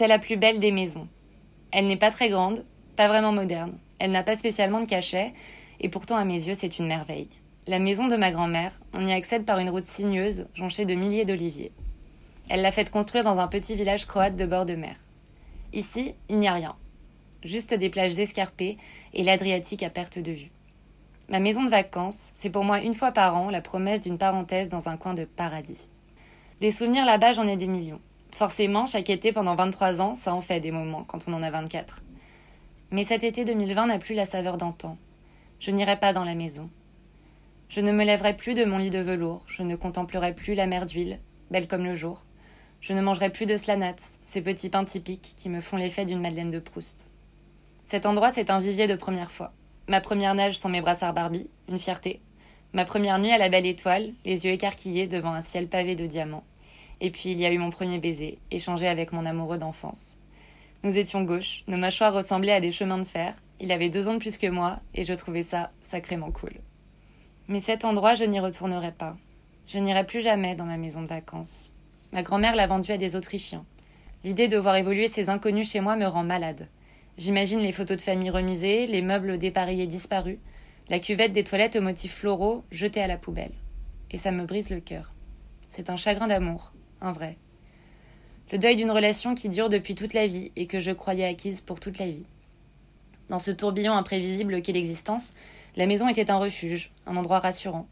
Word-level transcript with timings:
C'est 0.00 0.08
la 0.08 0.18
plus 0.18 0.38
belle 0.38 0.60
des 0.60 0.72
maisons. 0.72 1.08
Elle 1.72 1.86
n'est 1.86 1.98
pas 1.98 2.10
très 2.10 2.30
grande, 2.30 2.64
pas 2.96 3.06
vraiment 3.06 3.32
moderne. 3.32 3.76
Elle 3.98 4.12
n'a 4.12 4.22
pas 4.22 4.34
spécialement 4.34 4.80
de 4.80 4.86
cachet, 4.86 5.30
et 5.78 5.90
pourtant 5.90 6.16
à 6.16 6.24
mes 6.24 6.48
yeux 6.48 6.54
c'est 6.54 6.78
une 6.78 6.86
merveille. 6.86 7.28
La 7.66 7.78
maison 7.78 8.08
de 8.08 8.16
ma 8.16 8.30
grand-mère, 8.30 8.80
on 8.94 9.04
y 9.04 9.12
accède 9.12 9.44
par 9.44 9.58
une 9.58 9.68
route 9.68 9.84
sinueuse 9.84 10.46
jonchée 10.54 10.86
de 10.86 10.94
milliers 10.94 11.26
d'oliviers. 11.26 11.70
Elle 12.48 12.62
l'a 12.62 12.72
faite 12.72 12.90
construire 12.90 13.24
dans 13.24 13.40
un 13.40 13.46
petit 13.46 13.76
village 13.76 14.06
croate 14.06 14.36
de 14.36 14.46
bord 14.46 14.64
de 14.64 14.74
mer. 14.74 14.96
Ici, 15.74 16.14
il 16.30 16.38
n'y 16.38 16.48
a 16.48 16.54
rien. 16.54 16.76
Juste 17.44 17.74
des 17.74 17.90
plages 17.90 18.18
escarpées 18.18 18.78
et 19.12 19.22
l'Adriatique 19.22 19.82
à 19.82 19.90
perte 19.90 20.18
de 20.18 20.32
vue. 20.32 20.50
Ma 21.28 21.40
maison 21.40 21.62
de 21.62 21.68
vacances, 21.68 22.30
c'est 22.32 22.48
pour 22.48 22.64
moi 22.64 22.80
une 22.80 22.94
fois 22.94 23.12
par 23.12 23.36
an 23.36 23.50
la 23.50 23.60
promesse 23.60 24.00
d'une 24.00 24.16
parenthèse 24.16 24.70
dans 24.70 24.88
un 24.88 24.96
coin 24.96 25.12
de 25.12 25.26
paradis. 25.26 25.90
Des 26.62 26.70
souvenirs 26.70 27.04
là-bas, 27.04 27.34
j'en 27.34 27.46
ai 27.46 27.58
des 27.58 27.66
millions. 27.66 28.00
Forcément, 28.32 28.86
chaque 28.86 29.10
été 29.10 29.32
pendant 29.32 29.54
23 29.54 30.00
ans, 30.00 30.14
ça 30.14 30.34
en 30.34 30.40
fait 30.40 30.60
des 30.60 30.70
moments 30.70 31.04
quand 31.04 31.28
on 31.28 31.32
en 31.32 31.42
a 31.42 31.50
24. 31.50 32.02
Mais 32.90 33.04
cet 33.04 33.24
été 33.24 33.44
2020 33.44 33.86
n'a 33.86 33.98
plus 33.98 34.14
la 34.14 34.26
saveur 34.26 34.56
d'antan. 34.56 34.96
Je 35.58 35.70
n'irai 35.70 35.98
pas 35.98 36.12
dans 36.12 36.24
la 36.24 36.34
maison. 36.34 36.70
Je 37.68 37.80
ne 37.80 37.92
me 37.92 38.04
lèverai 38.04 38.34
plus 38.34 38.54
de 38.54 38.64
mon 38.64 38.78
lit 38.78 38.90
de 38.90 38.98
velours, 38.98 39.44
je 39.46 39.62
ne 39.62 39.76
contemplerai 39.76 40.34
plus 40.34 40.54
la 40.54 40.66
mer 40.66 40.86
d'huile, 40.86 41.20
belle 41.50 41.68
comme 41.68 41.84
le 41.84 41.94
jour. 41.94 42.24
Je 42.80 42.94
ne 42.94 43.00
mangerai 43.00 43.30
plus 43.30 43.46
de 43.46 43.56
slanats, 43.56 44.18
ces 44.24 44.40
petits 44.42 44.70
pains 44.70 44.84
typiques 44.84 45.34
qui 45.36 45.48
me 45.48 45.60
font 45.60 45.76
l'effet 45.76 46.04
d'une 46.04 46.20
Madeleine 46.20 46.50
de 46.50 46.58
Proust. 46.58 47.08
Cet 47.86 48.06
endroit, 48.06 48.32
c'est 48.32 48.50
un 48.50 48.58
vivier 48.58 48.86
de 48.86 48.94
première 48.94 49.30
fois. 49.30 49.52
Ma 49.86 50.00
première 50.00 50.34
nage 50.34 50.58
sans 50.58 50.68
mes 50.68 50.80
brassards 50.80 51.12
Barbie, 51.12 51.50
une 51.68 51.78
fierté. 51.78 52.20
Ma 52.72 52.84
première 52.84 53.18
nuit 53.18 53.32
à 53.32 53.38
la 53.38 53.48
belle 53.48 53.66
étoile, 53.66 54.12
les 54.24 54.46
yeux 54.46 54.52
écarquillés 54.52 55.08
devant 55.08 55.34
un 55.34 55.40
ciel 55.40 55.68
pavé 55.68 55.94
de 55.94 56.06
diamants. 56.06 56.44
Et 57.00 57.10
puis 57.10 57.30
il 57.30 57.38
y 57.38 57.46
a 57.46 57.52
eu 57.52 57.58
mon 57.58 57.70
premier 57.70 57.98
baiser, 57.98 58.38
échangé 58.50 58.88
avec 58.88 59.12
mon 59.12 59.26
amoureux 59.26 59.58
d'enfance. 59.58 60.16
Nous 60.82 60.96
étions 60.96 61.22
gauches, 61.22 61.64
nos 61.68 61.76
mâchoires 61.76 62.14
ressemblaient 62.14 62.52
à 62.52 62.60
des 62.60 62.72
chemins 62.72 62.98
de 62.98 63.04
fer. 63.04 63.34
Il 63.58 63.72
avait 63.72 63.90
deux 63.90 64.08
ans 64.08 64.14
de 64.14 64.18
plus 64.18 64.38
que 64.38 64.46
moi, 64.46 64.80
et 64.94 65.04
je 65.04 65.12
trouvais 65.12 65.42
ça 65.42 65.70
sacrément 65.82 66.30
cool. 66.30 66.54
Mais 67.48 67.60
cet 67.60 67.84
endroit, 67.84 68.14
je 68.14 68.24
n'y 68.24 68.40
retournerai 68.40 68.92
pas. 68.92 69.16
Je 69.66 69.78
n'irai 69.78 70.06
plus 70.06 70.22
jamais 70.22 70.54
dans 70.54 70.64
ma 70.64 70.78
maison 70.78 71.02
de 71.02 71.06
vacances. 71.06 71.72
Ma 72.12 72.22
grand-mère 72.22 72.56
l'a 72.56 72.66
vendu 72.66 72.92
à 72.92 72.96
des 72.96 73.14
Autrichiens. 73.14 73.64
L'idée 74.24 74.48
de 74.48 74.56
voir 74.56 74.76
évoluer 74.76 75.08
ces 75.08 75.28
inconnus 75.28 75.70
chez 75.70 75.80
moi 75.80 75.96
me 75.96 76.06
rend 76.06 76.24
malade. 76.24 76.68
J'imagine 77.18 77.60
les 77.60 77.72
photos 77.72 77.98
de 77.98 78.02
famille 78.02 78.30
remisées, 78.30 78.86
les 78.86 79.02
meubles 79.02 79.36
dépareillés 79.36 79.86
disparus, 79.86 80.38
la 80.88 80.98
cuvette 80.98 81.32
des 81.32 81.44
toilettes 81.44 81.76
aux 81.76 81.82
motifs 81.82 82.14
floraux 82.14 82.64
jetée 82.70 83.02
à 83.02 83.06
la 83.06 83.18
poubelle. 83.18 83.52
Et 84.10 84.16
ça 84.16 84.30
me 84.30 84.44
brise 84.44 84.70
le 84.70 84.80
cœur. 84.80 85.12
C'est 85.68 85.90
un 85.90 85.96
chagrin 85.96 86.26
d'amour, 86.26 86.72
un 87.00 87.12
vrai. 87.12 87.36
Le 88.52 88.58
deuil 88.58 88.76
d'une 88.76 88.90
relation 88.90 89.34
qui 89.34 89.48
dure 89.48 89.68
depuis 89.68 89.94
toute 89.94 90.12
la 90.12 90.26
vie 90.26 90.50
et 90.56 90.66
que 90.66 90.80
je 90.80 90.90
croyais 90.90 91.24
acquise 91.24 91.60
pour 91.60 91.78
toute 91.78 91.98
la 91.98 92.10
vie. 92.10 92.26
Dans 93.28 93.38
ce 93.38 93.52
tourbillon 93.52 93.92
imprévisible 93.92 94.60
qu'est 94.60 94.72
l'existence, 94.72 95.34
la 95.76 95.86
maison 95.86 96.08
était 96.08 96.32
un 96.32 96.38
refuge, 96.38 96.90
un 97.06 97.16
endroit 97.16 97.38
rassurant. 97.38 97.86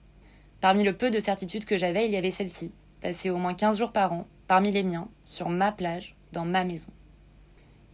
Parmi 0.61 0.83
le 0.83 0.97
peu 0.97 1.11
de 1.11 1.21
certitudes 1.21 1.65
que 1.65 1.79
j'avais, 1.79 2.07
il 2.07 2.13
y 2.13 2.17
avait 2.17 2.33
celle-ci, 2.33 2.75
passer 3.01 3.31
au 3.31 3.37
moins 3.37 3.55
15 3.55 3.79
jours 3.79 3.93
par 3.93 4.13
an, 4.13 4.27
parmi 4.49 4.73
les 4.73 4.83
miens, 4.83 5.09
sur 5.25 5.49
ma 5.49 5.71
plage, 5.71 6.17
dans 6.33 6.45
ma 6.45 6.65
maison. 6.65 6.91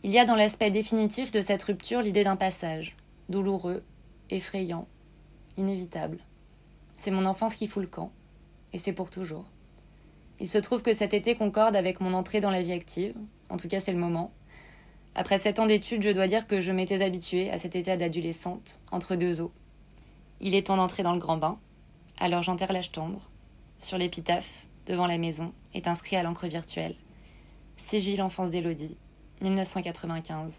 Il 0.03 0.11
y 0.11 0.19
a 0.19 0.25
dans 0.25 0.37
l'aspect 0.37 0.71
définitif 0.71 1.31
de 1.33 1.43
cette 1.43 1.63
rupture 1.63 2.01
l'idée 2.01 2.25
d'un 2.25 2.37
passage, 2.37 2.97
douloureux, 3.29 3.83
effrayant, 4.31 4.89
inévitable. 5.59 6.19
C'est 6.97 7.11
mon 7.11 7.27
enfance 7.27 7.57
qui 7.57 7.67
fout 7.67 7.83
le 7.83 7.89
camp, 7.89 8.11
et 8.73 8.79
c'est 8.79 8.93
pour 8.95 9.11
toujours. 9.11 9.45
Il 10.41 10.49
se 10.49 10.59
trouve 10.59 10.83
que 10.83 10.93
cet 10.95 11.15
été 11.15 11.37
concorde 11.37 11.77
avec 11.77 12.01
mon 12.01 12.13
entrée 12.15 12.41
dans 12.41 12.51
la 12.51 12.63
vie 12.63 12.73
active, 12.73 13.15
en 13.51 13.57
tout 13.57 13.69
cas 13.69 13.81
c'est 13.81 13.93
le 13.93 13.99
moment. 13.99 14.33
Après 15.15 15.39
sept 15.39 15.61
ans 15.61 15.67
d'études, 15.67 16.03
je 16.03 16.11
dois 16.11 16.27
dire 16.27 16.47
que 16.47 16.61
je 16.61 16.73
m'étais 16.73 17.03
habituée 17.03 17.51
à 17.51 17.59
cet 17.59 17.77
état 17.77 17.97
d'adolescente, 17.97 18.81
entre 18.91 19.15
deux 19.15 19.41
eaux. 19.41 19.53
Il 20.41 20.55
est 20.55 20.67
temps 20.67 20.77
d'entrer 20.77 21.05
dans 21.05 21.13
le 21.13 21.21
grand 21.21 21.37
bain, 21.37 21.59
alors 22.19 22.43
j'enterre 22.43 22.73
l'âge 22.73 22.91
tendre. 22.91 23.31
Sur 23.79 23.97
l'épitaphe, 23.99 24.67
devant 24.87 25.07
la 25.07 25.19
maison, 25.19 25.53
est 25.73 25.87
inscrit 25.87 26.17
à 26.17 26.23
l'encre 26.23 26.49
virtuelle 26.49 26.97
Sigil 27.77 28.23
enfance 28.23 28.51
d'Élodie, 28.51 28.97
1995-2019. 29.43 30.59